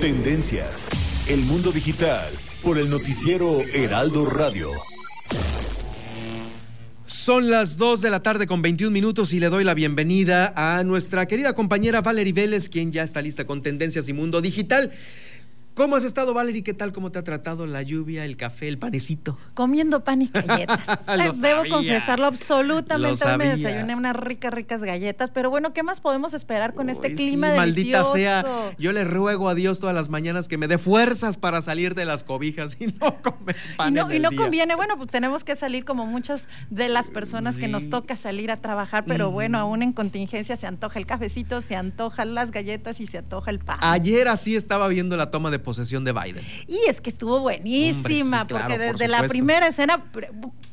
[0.00, 1.28] Tendencias.
[1.28, 2.26] El mundo digital
[2.62, 4.70] por el noticiero Heraldo Radio.
[7.04, 10.82] Son las 2 de la tarde con 21 minutos y le doy la bienvenida a
[10.84, 14.90] nuestra querida compañera Valerie Vélez, quien ya está lista con Tendencias y Mundo Digital.
[15.74, 16.62] ¿Cómo has estado, Valerie?
[16.62, 16.92] ¿Qué tal?
[16.92, 19.38] ¿Cómo te ha tratado la lluvia, el café, el panecito?
[19.54, 20.84] Comiendo pan y galletas.
[21.06, 21.70] Lo Debo sabía.
[21.72, 23.24] confesarlo absolutamente.
[23.24, 25.30] Lo Hoy me desayuné unas ricas, ricas galletas.
[25.30, 28.12] Pero bueno, ¿qué más podemos esperar con este clima sí, Maldita delicioso?
[28.14, 28.44] sea,
[28.78, 32.04] yo le ruego a Dios todas las mañanas que me dé fuerzas para salir de
[32.04, 34.38] las cobijas y no comer pan Y no, en y no día.
[34.38, 38.50] conviene, bueno, pues tenemos que salir como muchas de las personas que nos toca salir
[38.50, 43.00] a trabajar, pero bueno, aún en contingencia se antoja el cafecito, se antojan las galletas
[43.00, 43.78] y se antoja el pan.
[43.82, 46.44] Ayer así estaba viendo la toma de posesión de Biden.
[46.66, 50.04] Y es que estuvo buenísima, Hombre, sí, claro, porque por desde la primera escena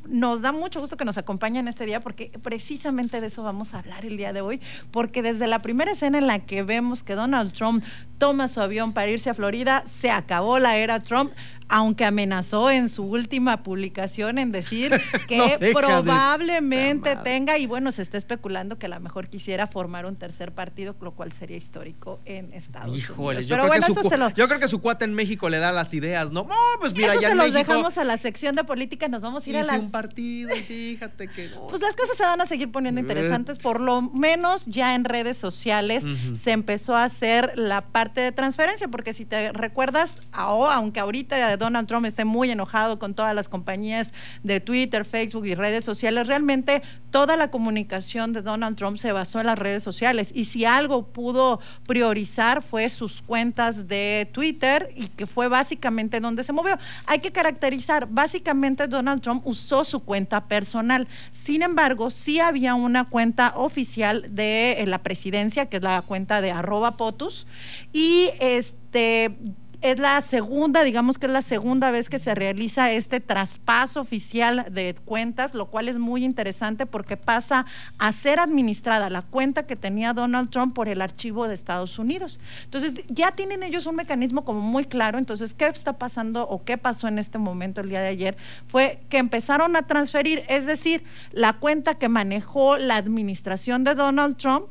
[0.07, 3.79] nos da mucho gusto que nos acompañen este día, porque precisamente de eso vamos a
[3.79, 4.61] hablar el día de hoy,
[4.91, 7.83] porque desde la primera escena en la que vemos que Donald Trump
[8.17, 11.31] toma su avión para irse a Florida, se acabó la era Trump.
[11.69, 14.91] Aunque amenazó en su última publicación en decir
[15.27, 19.27] que No deja de- probablemente tenga, y bueno, se está especulando que a lo mejor
[19.27, 23.45] quisiera formar un tercer partido, lo cual sería histórico en Estados Híjole, Unidos.
[23.45, 25.13] yo, Pero creo bueno, que su, eso se lo, yo creo que su cuate en
[25.13, 26.43] México le da las ideas, ¿no?
[26.43, 29.07] No, pues mira, eso ya se en los México dejamos a la sección de política,
[29.07, 29.81] nos vamos a ir a hice las...
[29.81, 31.49] un partido fíjate que...
[31.69, 35.37] Pues las cosas se van a seguir poniendo interesantes, por lo menos ya en redes
[35.37, 41.56] sociales se empezó a hacer la parte de transferencia, porque si te recuerdas, aunque ahorita
[41.57, 44.13] Donald Trump esté muy enojado con todas las compañías
[44.43, 49.39] de Twitter, Facebook y redes sociales, realmente toda la comunicación de Donald Trump se basó
[49.39, 55.07] en las redes sociales y si algo pudo priorizar fue sus cuentas de Twitter y
[55.07, 56.77] que fue básicamente donde se movió.
[57.05, 61.07] Hay que caracterizar, básicamente Donald Trump usó su cuenta personal.
[61.31, 66.41] Sin embargo, sí había una cuenta oficial de eh, la presidencia, que es la cuenta
[66.41, 67.47] de arroba POTUS,
[67.93, 69.37] y este
[69.81, 74.65] es la segunda, digamos que es la segunda vez que se realiza este traspaso oficial
[74.71, 77.65] de cuentas, lo cual es muy interesante porque pasa
[77.97, 82.39] a ser administrada la cuenta que tenía Donald Trump por el archivo de Estados Unidos.
[82.63, 85.17] Entonces, ya tienen ellos un mecanismo como muy claro.
[85.17, 88.37] Entonces, ¿qué está pasando o qué pasó en este momento el día de ayer?
[88.67, 94.37] Fue que empezaron a transferir, es decir, la cuenta que manejó la administración de Donald
[94.37, 94.67] Trump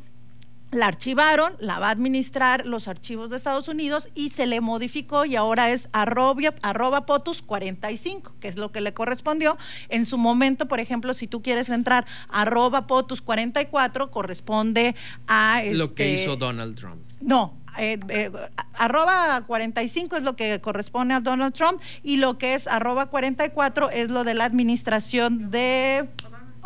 [0.72, 5.24] la archivaron, la va a administrar los archivos de Estados Unidos y se le modificó
[5.24, 9.56] y ahora es arroba, arroba POTUS 45, que es lo que le correspondió.
[9.88, 14.94] En su momento, por ejemplo, si tú quieres entrar arroba POTUS 44, corresponde
[15.26, 15.62] a...
[15.72, 17.02] Lo que este, hizo Donald Trump.
[17.20, 18.30] no, eh, eh,
[18.74, 23.90] arroba 45 es lo que corresponde a Donald Trump y lo que es arroba 44
[23.90, 26.08] es lo de la administración de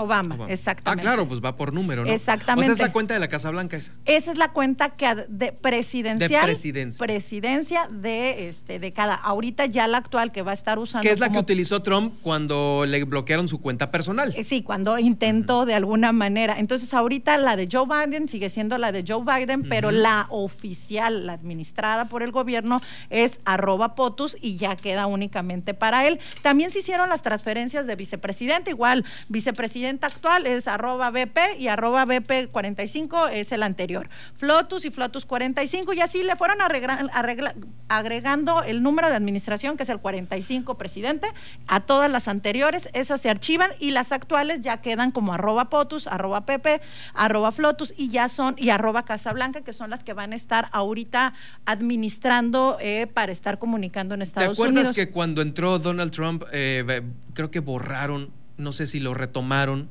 [0.01, 0.53] Obama, Obama.
[0.53, 1.01] exactamente.
[1.01, 2.13] Ah, claro, pues va por número, ¿no?
[2.13, 2.73] Exactamente.
[2.73, 3.93] O sea, es la cuenta de la Casa Blanca esa.
[4.05, 6.29] Esa es la cuenta que de presidencial.
[6.31, 7.05] De presidencia.
[7.07, 9.15] presidencia de este de cada.
[9.15, 11.03] Ahorita ya la actual que va a estar usando.
[11.03, 14.33] Que es la que utilizó Trump cuando le bloquearon su cuenta personal.
[14.37, 16.57] eh, Sí, cuando intentó de alguna manera.
[16.59, 21.27] Entonces, ahorita la de Joe Biden sigue siendo la de Joe Biden, pero la oficial,
[21.27, 26.19] la administrada por el gobierno, es arroba POTUS y ya queda únicamente para él.
[26.43, 32.05] También se hicieron las transferencias de vicepresidente, igual, vicepresidente actual es arroba BP y arroba
[32.05, 34.09] BP 45 es el anterior.
[34.35, 37.55] Flotus y Flotus 45 y así le fueron arregla- arregla-
[37.89, 41.27] agregando el número de administración, que es el 45 presidente,
[41.67, 46.07] a todas las anteriores, esas se archivan y las actuales ya quedan como arroba POTUS,
[46.07, 46.81] arroba PP,
[47.15, 50.69] arroba Flotus y ya son, y arroba Casablanca, que son las que van a estar
[50.73, 51.35] ahorita
[51.67, 54.93] administrando eh, para estar comunicando en ¿Te Estados acuerdas Unidos.
[54.95, 57.03] que cuando entró Donald Trump, eh,
[57.35, 59.89] creo que borraron, no sé si lo retomaron?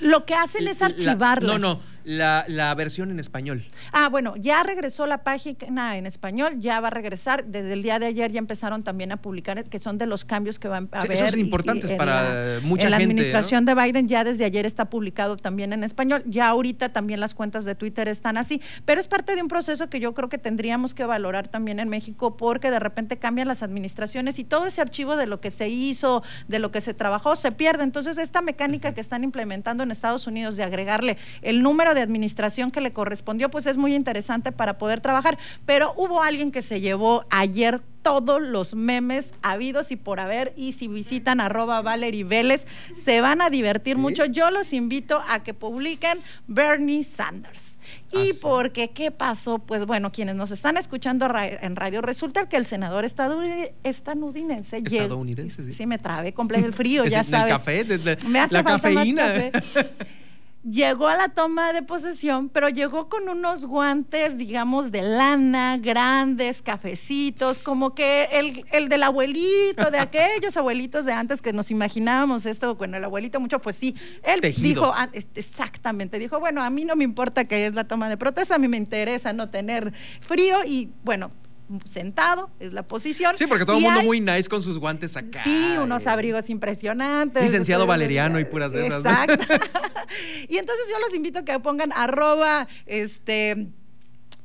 [0.00, 1.52] Lo que hacen es La- archivarlas.
[1.52, 3.64] no, no, la, la versión en español.
[3.92, 7.44] Ah, bueno, ya regresó la página en español, ya va a regresar.
[7.46, 10.58] Desde el día de ayer ya empezaron también a publicar, que son de los cambios
[10.58, 11.12] que van a Sí, haber.
[11.18, 14.44] esos son y- y importantes para mucha en la gente, administración de Biden ya desde
[14.44, 16.22] ayer está publicado también en español.
[16.26, 18.62] Ya ahorita también las cuentas de Twitter están así.
[18.84, 21.88] Pero es parte de un proceso que yo creo que tendríamos que valorar también en
[21.88, 25.68] México porque de repente cambian las administraciones y todo ese archivo de lo que se
[25.68, 27.82] hizo, de lo que se trabajó, se pierde.
[27.84, 32.70] Entonces, esta mecánica que están implementando en Estados Unidos de agregarle el número de administración
[32.70, 35.38] que le correspondió, pues es muy interesante para poder trabajar.
[35.66, 40.72] Pero hubo alguien que se llevó ayer todos los memes habidos y por haber y
[40.72, 42.66] si visitan arroba Valerie Vélez
[42.96, 44.24] se van a divertir mucho.
[44.24, 47.76] Yo los invito a que publiquen Bernie Sanders.
[48.12, 48.38] Y sí.
[48.42, 49.58] porque, ¿qué pasó?
[49.58, 55.64] Pues bueno, quienes nos están escuchando en radio, resulta que el senador estadounidense llegó- Estadounidense,
[55.64, 55.72] sí.
[55.72, 57.52] Sí, me trabé completo el frío, ya en el sabes.
[57.52, 59.50] café, desde Me hace la falta más cafeína.
[59.52, 59.88] café.
[60.62, 66.62] llegó a la toma de posesión, pero llegó con unos guantes, digamos, de lana, grandes,
[66.62, 72.46] cafecitos, como que el, el del abuelito, de aquellos abuelitos de antes que nos imaginábamos
[72.46, 74.68] esto, bueno, el abuelito mucho, pues sí, él Tejido.
[74.68, 78.08] dijo, ah, este, exactamente, dijo, bueno, a mí no me importa que es la toma
[78.08, 81.28] de protesta, a mí me interesa no tener frío y bueno,
[81.84, 83.36] sentado es la posición.
[83.36, 85.42] Sí, porque todo el mundo hay- muy nice con sus guantes acá.
[85.44, 86.10] Sí, unos eh.
[86.10, 87.42] abrigos impresionantes.
[87.42, 89.10] Licenciado Valeriano y puras de esas, ¿no?
[89.10, 89.54] Exacto.
[90.48, 93.68] y entonces yo los invito a que pongan arroba este.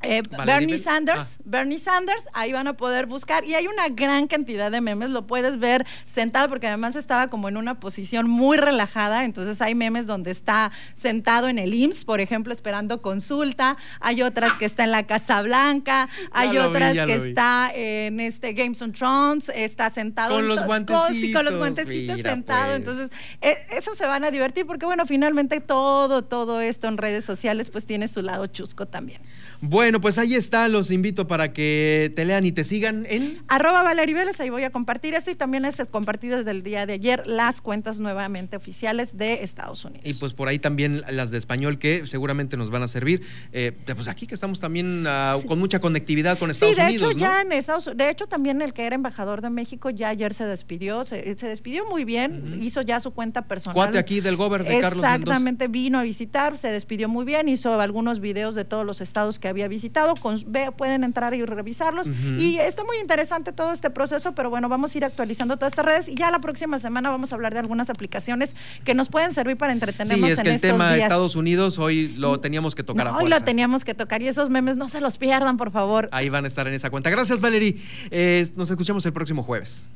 [0.03, 0.83] Eh, Bernie Bell.
[0.83, 1.41] Sanders, Ah.
[1.45, 5.25] Bernie Sanders, ahí van a poder buscar y hay una gran cantidad de memes, lo
[5.27, 10.05] puedes ver sentado porque además estaba como en una posición muy relajada, entonces hay memes
[10.05, 14.91] donde está sentado en el IMSS, por ejemplo, esperando consulta, hay otras que está en
[14.91, 20.35] la Casa Blanca, hay vi, otras que está en este Games on Thrones, está sentado
[20.35, 22.75] Con en los to- guantecitos, sí, con los guantecitos mira, sentado, pues.
[22.77, 23.11] entonces
[23.41, 27.69] eh, eso se van a divertir porque bueno, finalmente todo, todo esto en redes sociales
[27.69, 29.21] pues tiene su lado chusco también.
[29.61, 33.44] Bueno, pues ahí está, los invito para que te lean y te sigan en...
[33.47, 36.85] Arroba Valerie Vélez, ahí voy a compartir esto y también les compartí desde el día
[36.85, 40.05] de ayer las cuentas nuevamente oficiales de Estados Unidos.
[40.05, 43.23] Y pues por ahí también las de español que seguramente nos van a servir.
[43.51, 45.47] Eh, pues aquí que estamos también ah, Sí.
[45.47, 47.25] con mucha conectividad con Estados sí, de Unidos, hecho ¿no?
[47.25, 50.45] ya en Estados de hecho también el que era embajador de México ya ayer se
[50.45, 53.75] despidió, se, se despidió muy bien, hizo ya su cuenta personal.
[53.75, 55.15] Cuate aquí del gober de Carlos Mendoza.
[55.15, 59.39] Exactamente, vino a visitar, se despidió muy bien, hizo algunos videos de todos los estados
[59.44, 62.07] que había visitado, con- ve- pueden entrar y revisarlos.
[62.40, 65.84] Y está muy interesante todo este proceso, pero bueno, vamos a ir actualizando todas estas
[65.86, 68.56] redes y ya la próxima semana vamos a hablar de algunas aplicaciones
[68.86, 71.04] que nos pueden servir para entretenernos Sí, es en que el estos tema días.
[71.04, 74.30] Estados Unidos hoy lo teníamos que tocar No, a hoy lo teníamos que tocar y
[74.30, 76.07] esos memes no se los pierdan, por favor.
[76.13, 77.10] Ahí van a estar en esa cuenta.
[77.10, 77.75] Gracias, Valerie.
[78.12, 79.89] Eh, nos escuchamos el próximo jueves.